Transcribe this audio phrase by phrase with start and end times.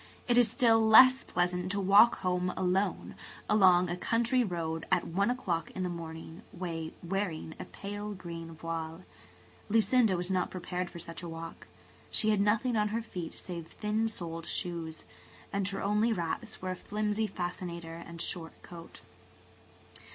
[0.27, 3.13] It is still less pleasant to walk home alone
[3.47, 9.03] along a country road, at one o'clock in the morning, wearing a pale green voile.
[9.69, 11.67] Lucinda was not prepared for such a walk.
[12.09, 15.05] She had nothing on her feet save thin soled shoes,
[15.53, 19.01] and her only wraps were a flimsy fascinator and a short coat.